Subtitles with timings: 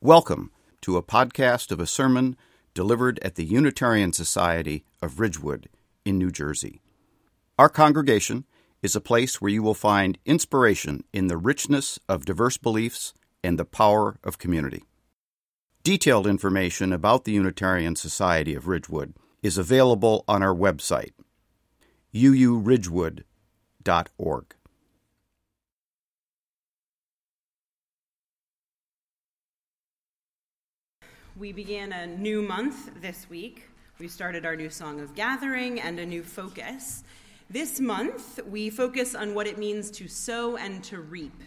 [0.00, 2.36] Welcome to a podcast of a sermon
[2.72, 5.68] delivered at the Unitarian Society of Ridgewood
[6.04, 6.80] in New Jersey.
[7.58, 8.44] Our congregation
[8.80, 13.58] is a place where you will find inspiration in the richness of diverse beliefs and
[13.58, 14.84] the power of community.
[15.82, 21.10] Detailed information about the Unitarian Society of Ridgewood is available on our website,
[22.14, 24.54] uuridgewood.org.
[31.38, 33.68] We began a new month this week.
[34.00, 37.04] We started our new Song of Gathering and a new focus.
[37.48, 41.40] This month, we focus on what it means to sow and to reap.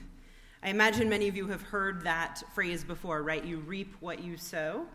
[0.63, 3.43] I imagine many of you have heard that phrase before, right?
[3.43, 4.85] You reap what you sow.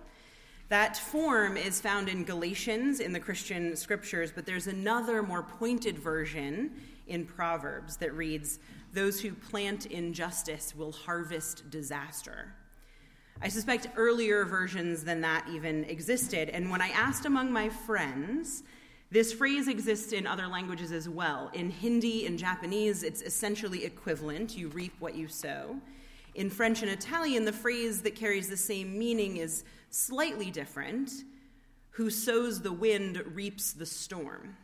[0.71, 5.99] That form is found in Galatians in the Christian scriptures, but there's another more pointed
[5.99, 6.71] version
[7.07, 8.61] in Proverbs that reads,
[8.95, 12.55] Those who plant injustice will harvest disaster.
[13.43, 16.49] I suspect earlier versions than that even existed.
[16.49, 18.63] And when I asked among my friends,
[19.11, 21.51] this phrase exists in other languages as well.
[21.53, 25.77] In Hindi and Japanese, it's essentially equivalent you reap what you sow.
[26.35, 31.11] In French and Italian, the phrase that carries the same meaning is slightly different
[31.91, 34.57] who sows the wind reaps the storm.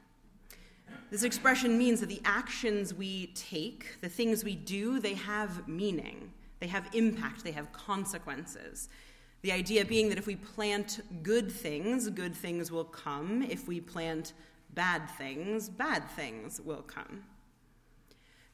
[1.10, 6.30] This expression means that the actions we take, the things we do, they have meaning.
[6.62, 8.88] They have impact, they have consequences.
[9.40, 13.42] The idea being that if we plant good things, good things will come.
[13.42, 14.32] If we plant
[14.72, 17.24] bad things, bad things will come.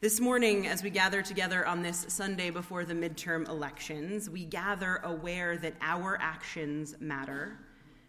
[0.01, 5.03] This morning, as we gather together on this Sunday before the midterm elections, we gather
[5.05, 7.59] aware that our actions matter,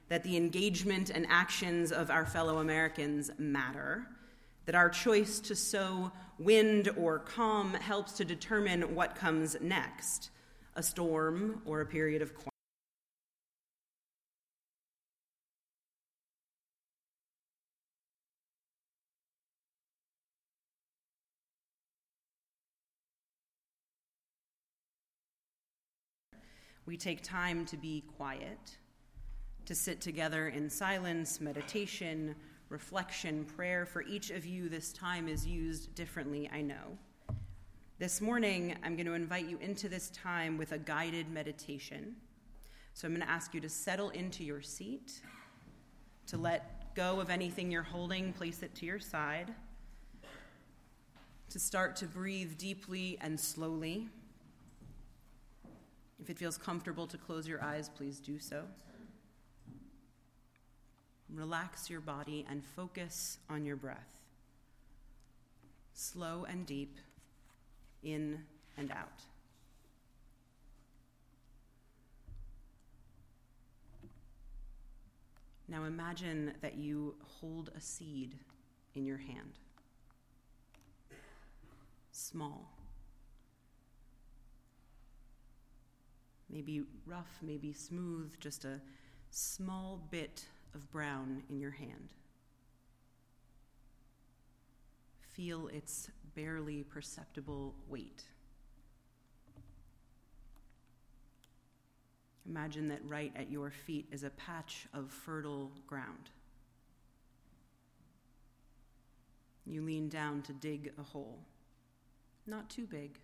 [0.08, 4.08] that the engagement and actions of our fellow Americans matter,
[4.70, 10.30] that our choice to sow wind or calm helps to determine what comes next
[10.76, 12.54] a storm or a period of quiet.
[26.86, 28.78] We take time to be quiet,
[29.66, 32.36] to sit together in silence, meditation,
[32.70, 33.86] reflection, prayer.
[33.86, 36.98] For each of you, this time is used differently, I know.
[37.98, 42.16] This morning, I'm going to invite you into this time with a guided meditation.
[42.94, 45.20] So I'm going to ask you to settle into your seat,
[46.28, 49.54] to let go of anything you're holding, place it to your side,
[51.50, 54.08] to start to breathe deeply and slowly.
[56.22, 58.64] If it feels comfortable to close your eyes, please do so.
[61.34, 64.22] Relax your body and focus on your breath.
[65.94, 66.98] Slow and deep,
[68.04, 68.40] in
[68.78, 69.24] and out.
[75.68, 78.34] Now imagine that you hold a seed
[78.96, 79.60] in your hand.
[82.12, 82.72] Small.
[86.50, 88.80] Maybe rough, maybe smooth, just a
[89.30, 92.10] small bit of brown in your hand.
[95.34, 98.24] Feel its barely perceptible weight.
[102.48, 106.30] Imagine that right at your feet is a patch of fertile ground.
[109.66, 111.38] You lean down to dig a hole,
[112.48, 113.20] not too big,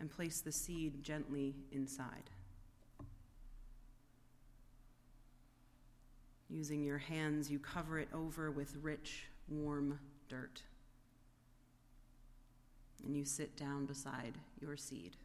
[0.00, 2.30] and place the seed gently inside.
[6.52, 10.62] Using your hands, you cover it over with rich, warm dirt.
[13.04, 15.16] And you sit down beside your seed.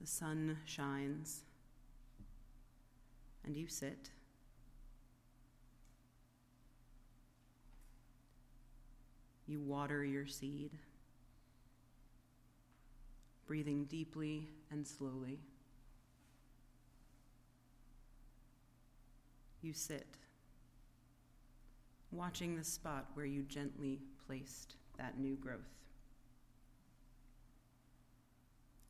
[0.00, 1.42] The sun shines,
[3.44, 4.10] and you sit.
[9.46, 10.70] You water your seed,
[13.46, 15.40] breathing deeply and slowly.
[19.62, 20.06] You sit,
[22.10, 25.58] watching the spot where you gently placed that new growth.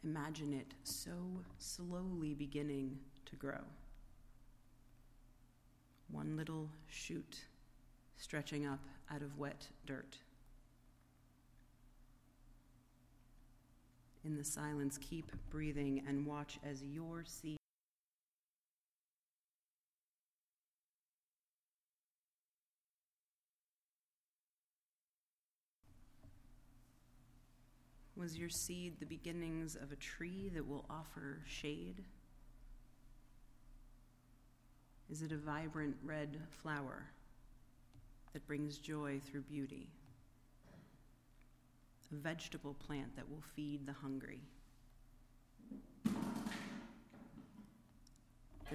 [0.05, 1.13] Imagine it so
[1.59, 3.61] slowly beginning to grow.
[6.11, 7.45] One little shoot
[8.17, 8.81] stretching up
[9.13, 10.17] out of wet dirt.
[14.25, 17.58] In the silence, keep breathing and watch as your seed.
[28.19, 32.03] Was your seed the beginnings of a tree that will offer shade?
[35.09, 37.07] Is it a vibrant red flower
[38.33, 39.89] that brings joy through beauty?
[42.11, 44.41] A vegetable plant that will feed the hungry?
[46.05, 46.11] The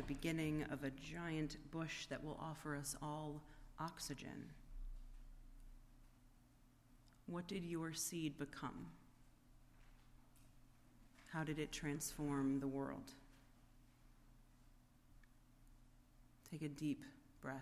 [0.07, 3.41] beginning of a giant bush that will offer us all
[3.77, 4.51] oxygen?
[7.25, 8.85] What did your seed become?
[11.33, 13.11] How did it transform the world?
[16.51, 17.03] Take a deep
[17.41, 17.55] breath.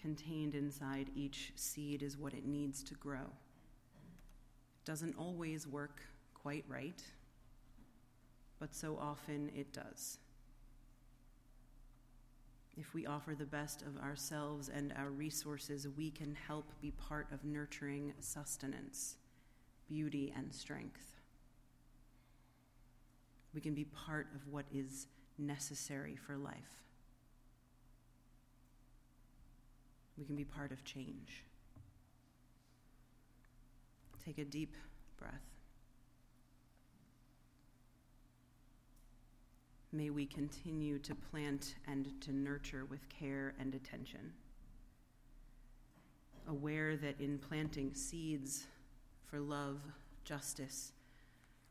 [0.00, 3.18] Contained inside each seed is what it needs to grow.
[3.18, 6.00] It doesn't always work
[6.32, 7.02] quite right,
[8.58, 10.16] but so often it does.
[12.78, 17.26] If we offer the best of ourselves and our resources, we can help be part
[17.32, 19.16] of nurturing sustenance,
[19.88, 21.16] beauty, and strength.
[23.52, 25.08] We can be part of what is
[25.38, 26.54] necessary for life.
[30.16, 31.42] We can be part of change.
[34.24, 34.76] Take a deep
[35.18, 35.57] breath.
[39.92, 44.32] May we continue to plant and to nurture with care and attention.
[46.46, 48.66] Aware that in planting seeds
[49.24, 49.80] for love,
[50.24, 50.92] justice,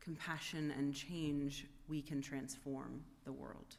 [0.00, 3.76] compassion, and change, we can transform the world.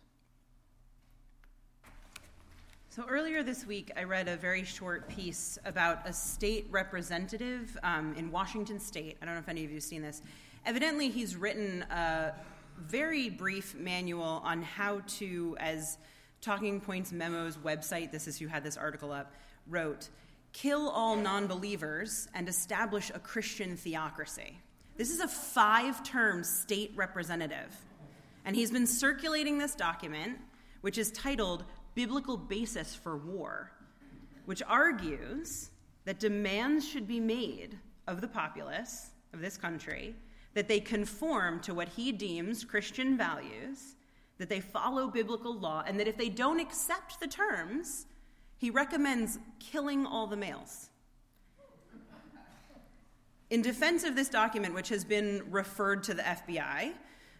[2.92, 8.16] So, earlier this week, I read a very short piece about a state representative um,
[8.18, 9.18] in Washington state.
[9.22, 10.22] I don't know if any of you have seen this.
[10.66, 12.34] Evidently, he's written a
[12.80, 15.98] very brief manual on how to, as
[16.42, 19.34] Talking Points Memo's website, this is who had this article up,
[19.68, 20.10] wrote,
[20.54, 24.58] kill all non believers and establish a Christian theocracy.
[24.98, 27.76] This is a five term state representative.
[28.46, 30.38] And he's been circulating this document,
[30.82, 33.72] which is titled Biblical Basis for War,
[34.46, 35.70] which argues
[36.06, 37.78] that demands should be made
[38.08, 40.16] of the populace of this country
[40.60, 43.96] that they conform to what he deems Christian values,
[44.40, 48.08] that they follow biblical law, and that if they don't accept the terms,
[48.58, 50.90] he recommends killing all the males.
[53.50, 56.92] In defense of this document, which has been referred to the FBI,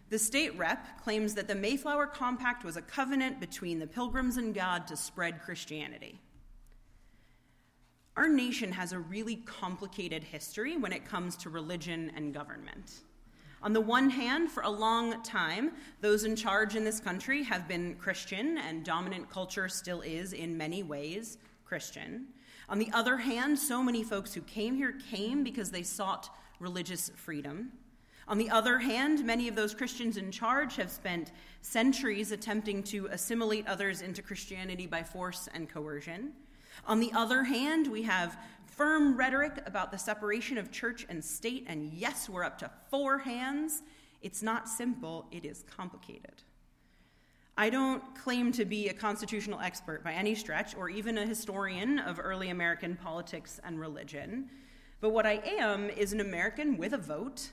[0.08, 4.54] the state rep claims that the Mayflower Compact was a covenant between the pilgrims and
[4.54, 6.18] God to spread Christianity.
[8.16, 13.02] Our nation has a really complicated history when it comes to religion and government.
[13.62, 17.68] On the one hand, for a long time, those in charge in this country have
[17.68, 21.36] been Christian, and dominant culture still is, in many ways,
[21.66, 22.28] Christian.
[22.70, 27.10] On the other hand, so many folks who came here came because they sought religious
[27.16, 27.72] freedom.
[28.28, 31.32] On the other hand, many of those Christians in charge have spent
[31.62, 36.32] centuries attempting to assimilate others into Christianity by force and coercion.
[36.86, 41.64] On the other hand, we have firm rhetoric about the separation of church and state,
[41.68, 43.82] and yes, we're up to four hands.
[44.22, 46.42] It's not simple, it is complicated.
[47.56, 51.98] I don't claim to be a constitutional expert by any stretch, or even a historian
[51.98, 54.48] of early American politics and religion.
[55.00, 57.50] But what I am is an American with a vote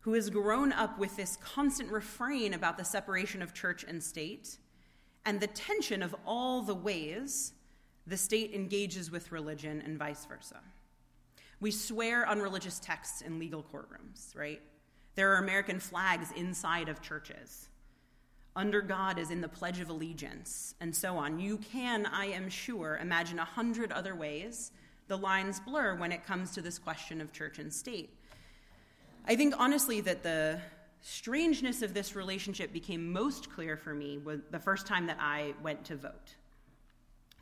[0.00, 4.58] who has grown up with this constant refrain about the separation of church and state
[5.24, 7.52] and the tension of all the ways
[8.06, 10.60] the state engages with religion and vice versa.
[11.60, 14.60] We swear on religious texts in legal courtrooms, right?
[15.14, 17.68] There are American flags inside of churches
[18.54, 21.38] under God is in the Pledge of Allegiance, and so on.
[21.38, 24.72] You can, I am sure, imagine a hundred other ways
[25.08, 28.14] the lines blur when it comes to this question of church and state.
[29.26, 30.60] I think, honestly, that the
[31.00, 34.18] strangeness of this relationship became most clear for me
[34.50, 36.36] the first time that I went to vote.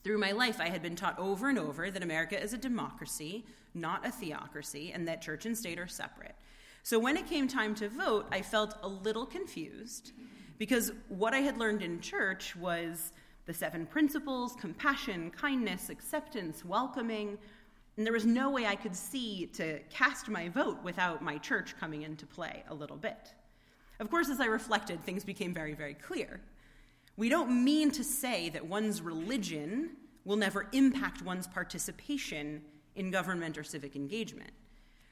[0.02, 3.44] Through my life, I had been taught over and over that America is a democracy,
[3.74, 6.34] not a theocracy, and that church and state are separate.
[6.82, 10.12] So when it came time to vote, I felt a little confused
[10.58, 13.12] because what I had learned in church was
[13.44, 17.36] the seven principles compassion, kindness, acceptance, welcoming.
[17.96, 21.74] And there was no way I could see to cast my vote without my church
[21.78, 23.34] coming into play a little bit.
[23.98, 26.40] Of course, as I reflected, things became very, very clear.
[27.20, 29.90] We don't mean to say that one's religion
[30.24, 32.62] will never impact one's participation
[32.94, 34.52] in government or civic engagement.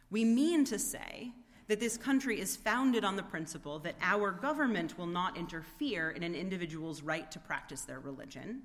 [0.08, 1.34] We mean to say
[1.66, 6.22] that this country is founded on the principle that our government will not interfere in
[6.22, 8.62] an individual's right to practice their religion,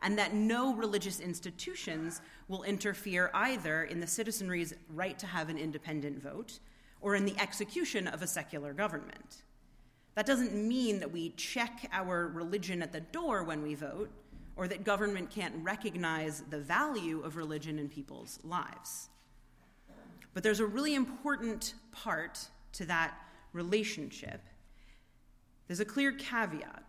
[0.00, 5.58] and that no religious institutions will interfere either in the citizenry's right to have an
[5.58, 6.60] independent vote
[7.02, 9.42] or in the execution of a secular government.
[10.16, 14.10] That doesn't mean that we check our religion at the door when we vote,
[14.56, 19.10] or that government can't recognize the value of religion in people's lives.
[20.32, 23.14] But there's a really important part to that
[23.52, 24.40] relationship.
[25.66, 26.82] There's a clear caveat.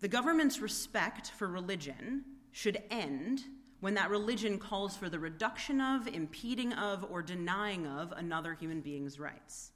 [0.00, 2.22] The government's respect for religion
[2.52, 3.44] should end
[3.80, 8.82] when that religion calls for the reduction of, impeding of, or denying of another human
[8.82, 9.72] being's rights.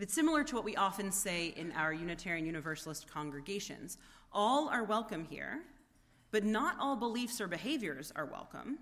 [0.00, 3.98] It's similar to what we often say in our Unitarian Universalist congregations.
[4.32, 5.62] All are welcome here,
[6.30, 8.78] but not all beliefs or behaviors are welcome.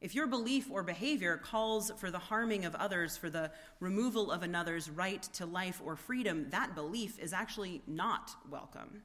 [0.00, 4.42] If your belief or behavior calls for the harming of others, for the removal of
[4.42, 9.02] another's right to life or freedom, that belief is actually not welcome.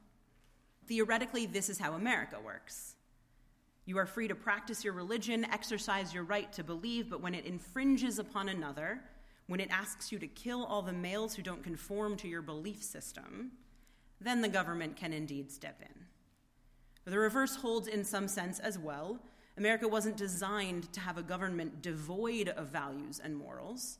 [0.87, 2.95] Theoretically, this is how America works.
[3.85, 7.45] You are free to practice your religion, exercise your right to believe, but when it
[7.45, 9.01] infringes upon another,
[9.47, 12.83] when it asks you to kill all the males who don't conform to your belief
[12.83, 13.51] system,
[14.19, 16.05] then the government can indeed step in.
[17.11, 19.19] The reverse holds in some sense as well.
[19.57, 23.99] America wasn't designed to have a government devoid of values and morals,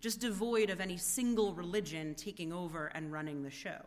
[0.00, 3.82] just devoid of any single religion taking over and running the show.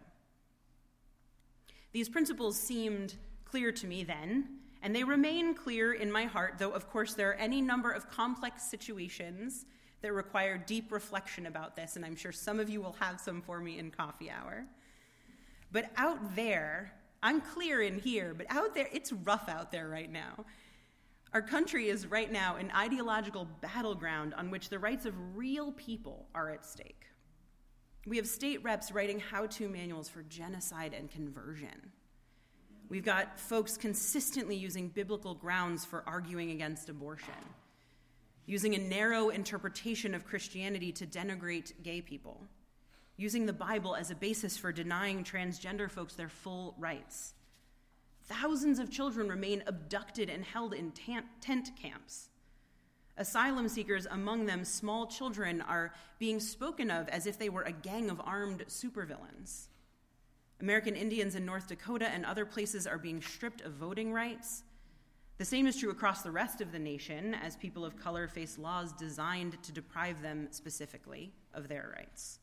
[1.92, 6.72] These principles seemed clear to me then, and they remain clear in my heart, though,
[6.72, 9.66] of course, there are any number of complex situations
[10.02, 13.42] that require deep reflection about this, and I'm sure some of you will have some
[13.42, 14.66] for me in coffee hour.
[15.72, 20.12] But out there, I'm clear in here, but out there, it's rough out there right
[20.12, 20.46] now.
[21.34, 26.28] Our country is right now an ideological battleground on which the rights of real people
[26.34, 27.06] are at stake.
[28.08, 31.92] We have state reps writing how to manuals for genocide and conversion.
[32.88, 37.34] We've got folks consistently using biblical grounds for arguing against abortion,
[38.50, 42.42] using a narrow interpretation of Christianity to denigrate gay people,
[43.16, 47.36] using the Bible as a basis for denying transgender folks their full rights.
[48.24, 52.30] Thousands of children remain abducted and held in tent camps.
[53.18, 57.72] Asylum seekers, among them small children, are being spoken of as if they were a
[57.72, 59.68] gang of armed supervillains.
[60.60, 64.64] American Indians in North Dakota and other places are being stripped of voting rights.
[65.40, 68.58] The same is true across the rest of the nation as people of color face
[68.60, 72.40] laws designed to deprive them specifically of their rights.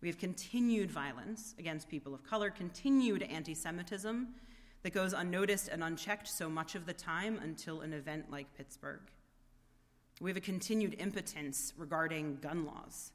[0.00, 4.28] We have continued violence against people of color, continued anti Semitism
[4.84, 9.10] that goes unnoticed and unchecked so much of the time until an event like Pittsburgh.
[10.20, 13.10] We have a continued impotence regarding gun laws.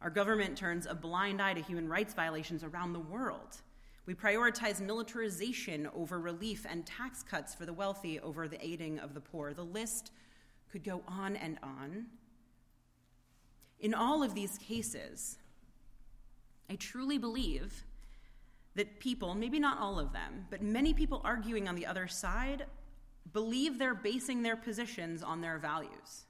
[0.00, 3.62] Our government turns a blind eye to human rights violations around the world.
[4.06, 9.14] We prioritize militarization over relief and tax cuts for the wealthy over the aiding of
[9.14, 9.54] the poor.
[9.54, 10.10] The list
[10.70, 12.06] could go on and on.
[13.80, 15.38] In all of these cases,
[16.68, 17.84] I truly believe
[18.74, 22.66] that people, maybe not all of them, but many people arguing on the other side,
[23.32, 26.24] believe they're basing their positions on their values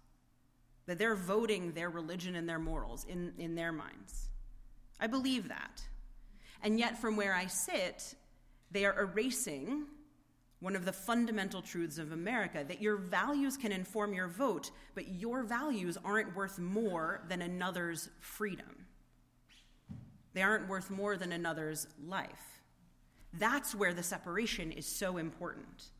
[0.87, 4.29] that they're voting their religion and their morals in, in their minds.
[5.01, 5.83] I believe that.
[6.63, 8.15] And yet, from where I sit,
[8.71, 9.87] they are erasing
[10.61, 15.09] one of the fundamental truths of America that your values can inform your vote, but
[15.09, 18.87] your values aren't worth more than another's freedom.
[20.35, 22.61] They aren't worth more than another's life.
[23.35, 25.91] That's where the separation is so important.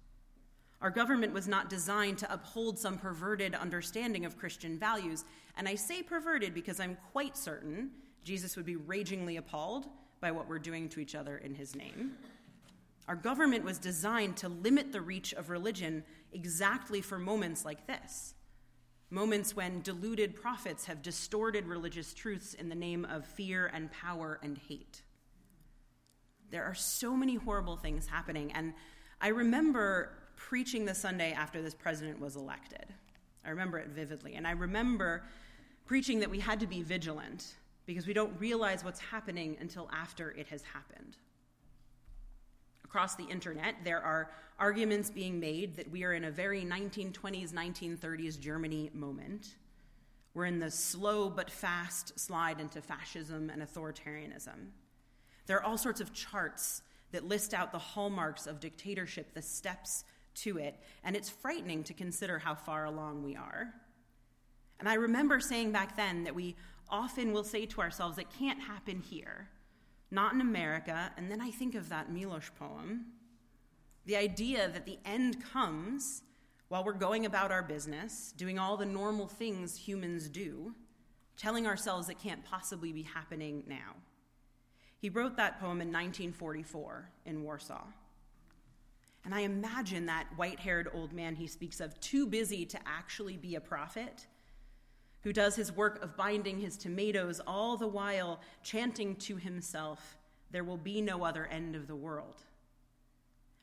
[0.81, 5.25] Our government was not designed to uphold some perverted understanding of Christian values.
[5.57, 7.91] And I say perverted because I'm quite certain
[8.25, 9.87] Jesus would be ragingly appalled
[10.23, 12.13] by what we're doing to each other in his name.
[13.09, 18.35] Our government was designed to limit the reach of religion exactly for moments like this
[19.13, 24.41] moments when deluded prophets have distorted religious truths in the name of fear and power
[24.43, 25.03] and hate.
[26.51, 28.53] There are so many horrible things happening.
[28.53, 28.73] And
[29.21, 32.87] I remember preaching the Sunday after this president was elected.
[33.45, 34.37] I remember it vividly.
[34.37, 35.25] And I remember
[35.85, 37.55] preaching that we had to be vigilant
[37.87, 41.17] because we don't realize what's happening until after it has happened.
[42.85, 47.53] Across the internet, there are arguments being made that we are in a very 1920s,
[47.53, 49.57] 1930s Germany moment.
[50.35, 54.71] We're in the slow but fast slide into fascism and authoritarianism.
[55.47, 60.05] There are all sorts of charts that list out the hallmarks of dictatorship, the steps
[60.35, 63.75] to it, and it's frightening to consider how far along we are.
[64.81, 66.57] And I remember saying back then that we
[66.93, 69.49] often we'll say to ourselves, it can't happen here,
[70.11, 71.11] not in America.
[71.17, 73.07] And then I think of that Milosz poem.
[74.05, 76.23] The idea that the end comes
[76.69, 80.75] while we're going about our business, doing all the normal things humans do,
[81.37, 83.97] telling ourselves it can't possibly be happening now.
[84.99, 87.85] He wrote that poem in 1944 in Warsaw.
[89.25, 93.37] And I imagine that white haired old man he speaks of, too busy to actually
[93.37, 94.27] be a prophet,
[95.23, 100.19] who does his work of binding his tomatoes, all the while chanting to himself,
[100.51, 102.43] There will be no other end of the world.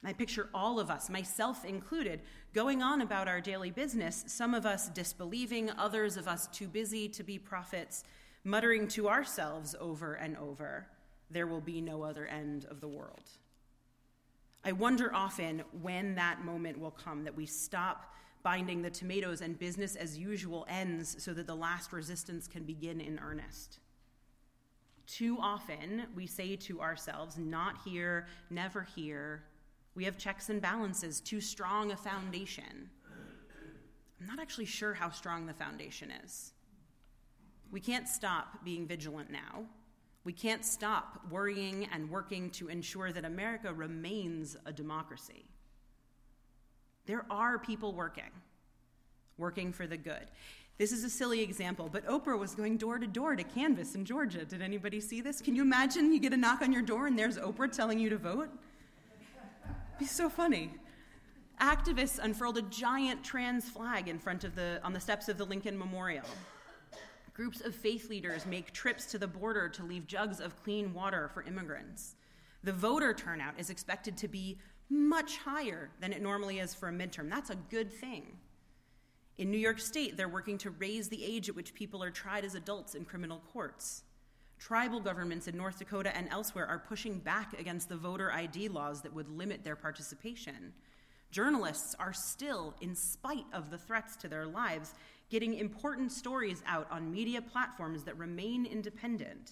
[0.01, 2.22] And I picture all of us, myself included,
[2.54, 7.10] going on about our daily business, some of us disbelieving, others of us too busy
[7.10, 8.04] to be prophets,
[8.44, 10.88] muttering to ourselves over and over,
[11.30, 13.30] There will be no other end of the world.
[14.63, 19.60] I wonder often when that moment will come that we stop binding the tomatoes and
[19.60, 23.79] business as usual ends so that the last resistance can begin in earnest.
[25.08, 29.43] Too often we say to ourselves, not here, never here.
[29.96, 32.89] We have checks and balances, too strong a foundation.
[34.22, 36.53] I'm not actually sure how strong the foundation is.
[37.72, 39.65] We can't stop being vigilant now.
[40.24, 45.46] We can't stop worrying and working to ensure that America remains a democracy.
[47.10, 48.30] There are people working,
[49.39, 50.28] working for the good.
[50.78, 54.06] This is a silly example, but Oprah was going door to door to canvass in
[54.06, 54.46] Georgia.
[54.46, 55.42] Did anybody see this?
[55.42, 58.12] Can you imagine you get a knock on your door and there's Oprah telling you
[58.12, 58.50] to vote?
[59.63, 60.70] It'd be so funny.
[61.60, 65.46] Activists unfurled a giant trans flag in front of the on the steps of the
[65.46, 66.28] Lincoln Memorial.
[67.34, 71.28] Groups of faith leaders make trips to the border to leave jugs of clean water
[71.34, 72.18] for immigrants.
[72.63, 76.91] The voter turnout is expected to be much higher than it normally is for a
[76.91, 77.29] midterm.
[77.29, 78.38] That's a good thing.
[79.38, 82.43] In New York State, they're working to raise the age at which people are tried
[82.43, 84.03] as adults in criminal courts.
[84.60, 89.01] Tribal governments in North Dakota and elsewhere are pushing back against the voter ID laws
[89.01, 90.74] that would limit their participation.
[91.31, 94.93] Journalists are still, in spite of the threats to their lives,
[95.29, 99.51] getting important stories out on media platforms that remain independent.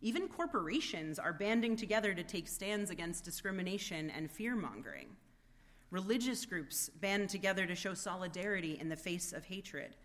[0.00, 5.08] Even corporations are banding together to take stands against discrimination and fear mongering.
[5.90, 9.96] Religious groups band together to show solidarity in the face of hatred.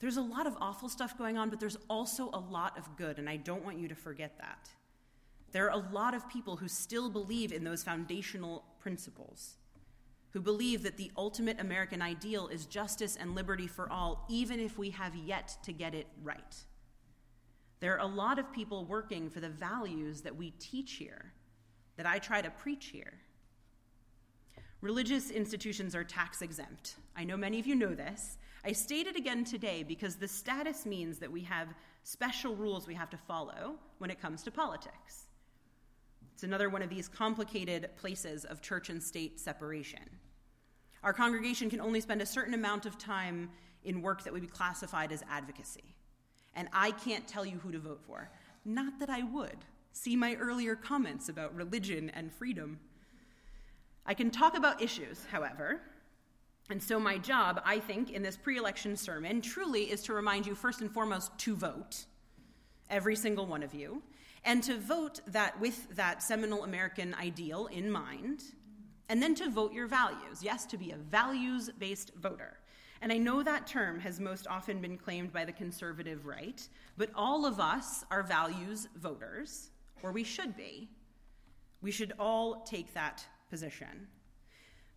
[0.00, 3.18] There's a lot of awful stuff going on, but there's also a lot of good,
[3.18, 4.70] and I don't want you to forget that.
[5.50, 9.56] There are a lot of people who still believe in those foundational principles,
[10.30, 14.78] who believe that the ultimate American ideal is justice and liberty for all, even if
[14.78, 16.64] we have yet to get it right.
[17.80, 21.32] There are a lot of people working for the values that we teach here,
[21.96, 23.14] that I try to preach here.
[24.80, 26.96] Religious institutions are tax exempt.
[27.16, 28.38] I know many of you know this.
[28.64, 31.68] I state it again today because the status means that we have
[32.02, 35.26] special rules we have to follow when it comes to politics.
[36.34, 40.08] It's another one of these complicated places of church and state separation.
[41.02, 43.50] Our congregation can only spend a certain amount of time
[43.84, 45.94] in work that would be classified as advocacy
[46.58, 48.28] and I can't tell you who to vote for.
[48.64, 49.58] Not that I would.
[49.92, 52.80] See my earlier comments about religion and freedom.
[54.04, 55.80] I can talk about issues, however,
[56.68, 60.46] and so my job, I think, in this pre election sermon truly is to remind
[60.46, 62.04] you, first and foremost, to vote,
[62.90, 64.02] every single one of you,
[64.44, 68.42] and to vote that with that seminal American ideal in mind,
[69.08, 70.42] and then to vote your values.
[70.42, 72.58] Yes, to be a values based voter.
[73.00, 77.10] And I know that term has most often been claimed by the conservative right, but
[77.14, 79.70] all of us are values voters,
[80.02, 80.88] or we should be.
[81.80, 84.08] We should all take that position.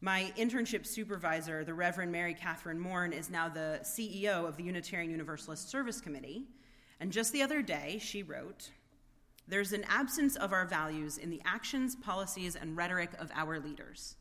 [0.03, 5.11] My internship supervisor, the Reverend Mary Katherine Morn, is now the CEO of the Unitarian
[5.11, 6.47] Universalist Service Committee.
[6.99, 8.71] And just the other day, she wrote
[9.47, 14.15] There's an absence of our values in the actions, policies, and rhetoric of our leaders.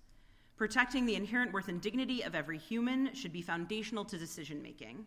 [0.60, 5.06] Protecting the inherent worth and dignity of every human should be foundational to decision making.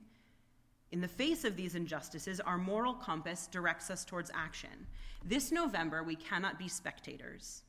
[0.92, 4.88] In the face of these injustices, our moral compass directs us towards action.
[5.24, 7.62] This November, we cannot be spectators.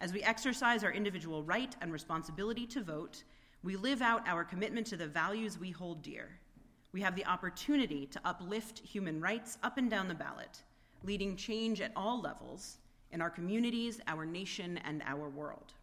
[0.00, 3.22] As we exercise our individual right and responsibility to vote,
[3.62, 6.40] we live out our commitment to the values we hold dear.
[6.90, 10.64] We have the opportunity to uplift human rights up and down the ballot,
[11.04, 12.78] leading change at all levels
[13.12, 15.74] in our communities, our nation, and our world.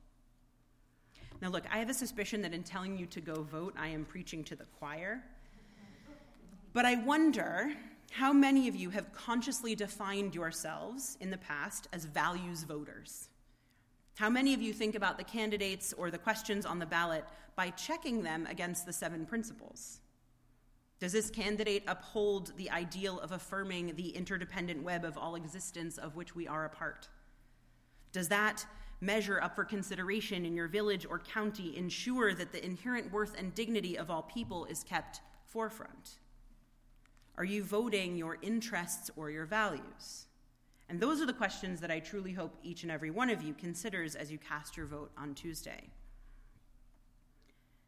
[1.41, 4.06] Now, look, I have a suspicion that in telling you to go vote, I am
[4.06, 5.21] preaching to the choir.
[6.74, 7.71] But I wonder
[8.12, 13.28] how many of you have consciously defined yourselves in the past as values voters?
[14.15, 17.26] How many of you think about the candidates or the questions on the ballot
[17.58, 20.00] by checking them against the seven principles?
[21.00, 26.15] Does this candidate uphold the ideal of affirming the interdependent web of all existence of
[26.15, 27.10] which we are a part?
[28.13, 28.65] Does that
[29.06, 33.54] measure up for consideration in your village or county ensure that the inherent worth and
[33.54, 36.18] dignity of all people is kept forefront?
[37.38, 40.26] Are you voting your interests or your values?
[40.88, 43.54] And those are the questions that I truly hope each and every one of you
[43.54, 45.89] considers as you cast your vote on Tuesday.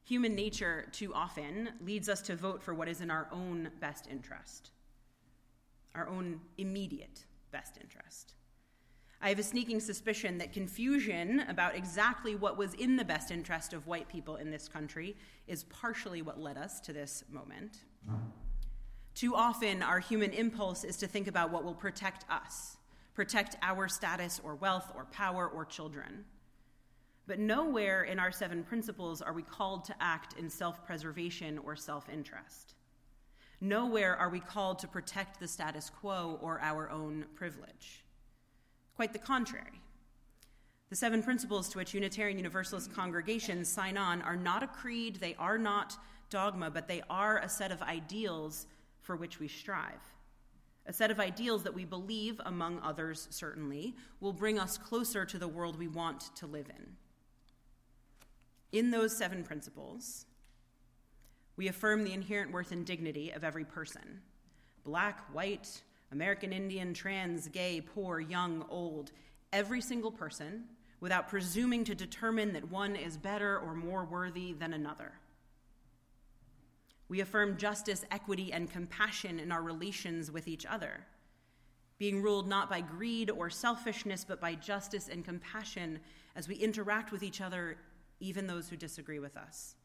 [0.05, 4.07] Human nature, too often, leads us to vote for what is in our own best
[4.09, 4.71] interest,
[5.93, 8.36] our own immediate best interest.
[9.19, 13.73] I have a sneaking suspicion that confusion about exactly what was in the best interest
[13.73, 15.15] of white people in this country
[15.47, 17.79] is partially what led us to this moment.
[19.15, 22.77] Too often, our human impulse is to think about what will protect us,
[23.15, 26.23] protect our status or wealth or power or children.
[27.25, 31.75] But nowhere in our seven principles are we called to act in self preservation or
[31.75, 32.75] self interest.
[33.59, 38.03] Nowhere are we called to protect the status quo or our own privilege.
[38.97, 39.79] Quite the contrary.
[40.89, 45.35] The seven principles to which Unitarian Universalist congregations sign on are not a creed, they
[45.35, 45.95] are not
[46.31, 48.65] dogma, but they are a set of ideals
[49.01, 50.01] for which we strive.
[50.87, 55.37] A set of ideals that we believe, among others certainly, will bring us closer to
[55.37, 56.95] the world we want to live in.
[58.71, 60.25] In those seven principles,
[61.55, 64.21] we affirm the inherent worth and dignity of every person
[64.83, 69.11] black, white, American Indian, trans, gay, poor, young, old,
[69.51, 70.65] every single person,
[70.99, 75.13] without presuming to determine that one is better or more worthy than another.
[77.09, 81.05] We affirm justice, equity, and compassion in our relations with each other,
[81.97, 85.99] being ruled not by greed or selfishness, but by justice and compassion
[86.35, 87.77] as we interact with each other
[88.19, 89.75] even those who disagree with us.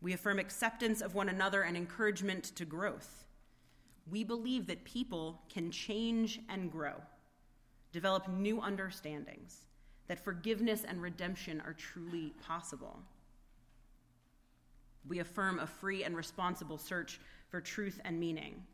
[0.00, 3.24] We affirm acceptance of one another and encouragement to growth.
[4.10, 6.94] We believe that people can change and grow,
[7.92, 9.66] develop new understandings,
[10.08, 12.98] that forgiveness and redemption are truly possible.
[15.08, 18.64] We affirm a free and responsible search for truth and meaning,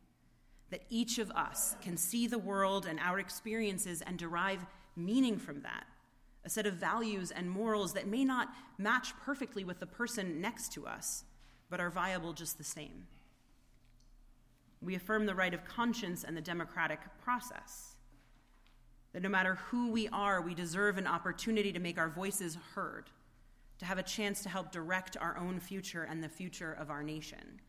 [0.70, 4.64] that each of us can see the world and our experiences and derive
[4.96, 5.86] meaning from that
[6.46, 10.72] a set of values and morals that may not match perfectly with the person next
[10.72, 11.24] to us,
[11.68, 13.04] but are viable just the same.
[14.80, 17.96] We affirm the right of conscience and the democratic process.
[19.12, 23.10] That no matter who we are, we deserve an opportunity to make our voices heard,
[23.78, 27.02] to have a chance to help direct our own future and the future of our
[27.02, 27.60] nation.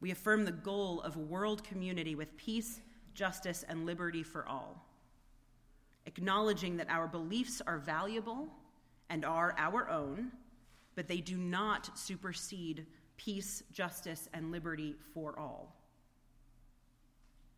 [0.00, 2.80] We affirm the goal of a world community with peace,
[3.14, 4.86] justice, and liberty for all
[6.06, 8.48] acknowledging that our beliefs are valuable
[9.10, 10.32] and are our own,
[10.94, 12.86] but they do not supersede
[13.16, 15.74] peace, justice, and liberty for all.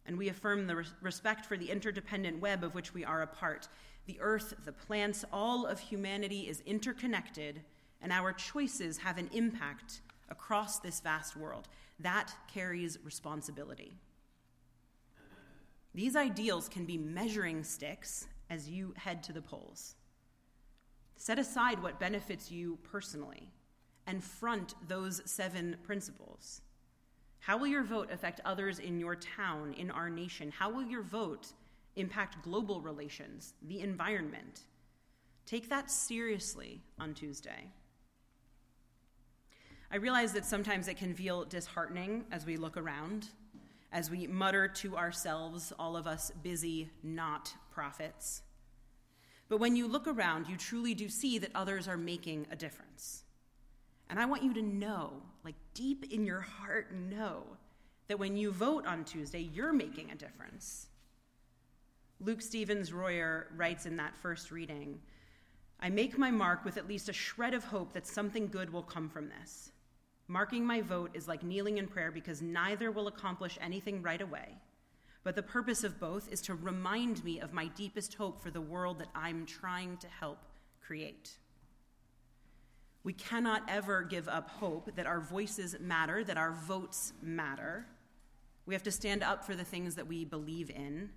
[0.07, 3.68] And we affirm the respect for the interdependent web of which we are a part.
[4.07, 7.61] The earth, the plants, all of humanity is interconnected,
[8.01, 11.68] and our choices have an impact across this vast world.
[12.01, 13.92] That carries responsibility.
[15.94, 19.94] These ideals can be measuring sticks as you head to the polls.
[21.16, 23.51] Set aside what benefits you personally
[24.09, 26.62] and front those seven principles.
[27.38, 30.51] How will your vote affect others in your town, in our nation?
[30.51, 31.53] How will your vote
[31.94, 34.64] impact global relations, the environment?
[35.47, 37.71] Take that seriously on Tuesday.
[39.92, 43.29] I realize that sometimes it can feel disheartening as we look around
[43.92, 48.42] as we mutter to ourselves, all of us busy not prophets.
[49.49, 53.25] But when you look around, you truly do see that others are making a difference.
[54.11, 55.12] And I want you to know,
[55.44, 57.42] like deep in your heart, know
[58.09, 60.87] that when you vote on Tuesday, you're making a difference.
[62.21, 65.01] Luke Stevens Royer writes in that first reading
[65.81, 68.83] I make my mark with at least a shred of hope that something good will
[68.83, 69.71] come from this.
[70.27, 74.57] Marking my vote is like kneeling in prayer because neither will accomplish anything right away.
[75.23, 78.61] But the purpose of both is to remind me of my deepest hope for the
[78.61, 80.38] world that I'm trying to help
[80.81, 81.31] create.
[83.04, 87.87] We cannot ever give up hope that our voices matter, that our votes matter.
[88.66, 91.11] We have to stand up for the things that we believe in.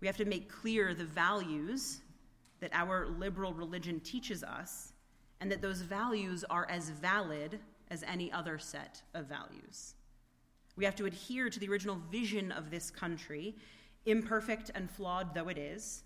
[0.00, 2.00] We have to make clear the values
[2.60, 4.92] that our liberal religion teaches us,
[5.40, 7.58] and that those values are as valid
[7.90, 9.94] as any other set of values.
[10.76, 13.56] We have to adhere to the original vision of this country,
[14.06, 16.03] imperfect and flawed though it is,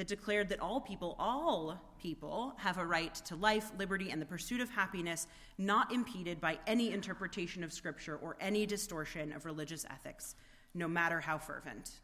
[0.00, 4.24] that declared that all people, all people, have a right to life, liberty, and the
[4.24, 5.26] pursuit of happiness,
[5.58, 10.36] not impeded by any interpretation of Scripture or any distortion of religious ethics,
[10.72, 12.00] no matter how fervent.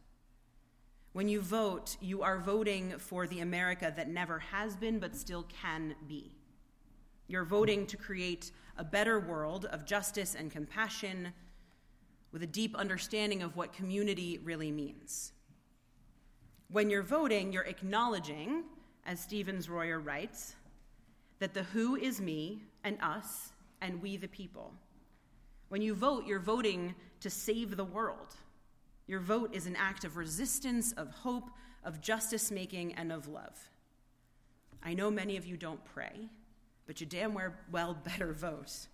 [1.14, 5.46] When you vote, you are voting for the America that never has been but still
[5.62, 6.36] can be.
[7.28, 11.32] You're voting to create a better world of justice and compassion
[12.30, 15.32] with a deep understanding of what community really means.
[16.68, 18.64] When you're voting, you're acknowledging,
[19.04, 20.56] as Stevens Royer writes,
[21.38, 24.72] that the who is me and us and we the people.
[25.68, 28.34] When you vote, you're voting to save the world.
[29.06, 31.50] Your vote is an act of resistance, of hope,
[31.84, 33.70] of justice making, and of love.
[34.82, 36.28] I know many of you don't pray,
[36.86, 37.36] but you damn
[37.70, 38.88] well better vote.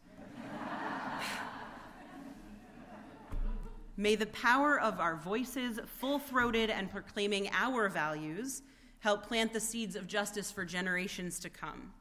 [3.97, 8.63] May the power of our voices, full throated and proclaiming our values,
[9.01, 11.93] help plant the seeds of justice for generations to come.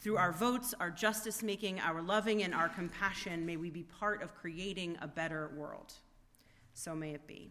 [0.00, 4.22] Through our votes, our justice making, our loving, and our compassion, may we be part
[4.22, 5.92] of creating a better world.
[6.72, 7.50] So may it be.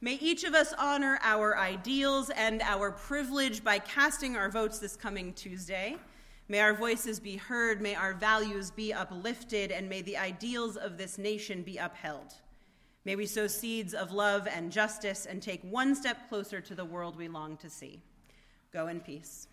[0.00, 4.96] May each of us honor our ideals and our privilege by casting our votes this
[4.96, 5.96] coming Tuesday.
[6.48, 10.98] May our voices be heard, may our values be uplifted, and may the ideals of
[10.98, 12.34] this nation be upheld.
[13.04, 16.84] May we sow seeds of love and justice and take one step closer to the
[16.84, 18.00] world we long to see.
[18.72, 19.48] Go in peace.